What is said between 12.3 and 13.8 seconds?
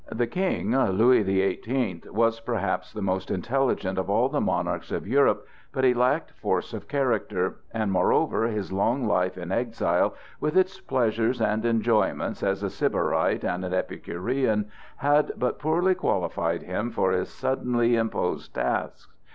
as a sybarite and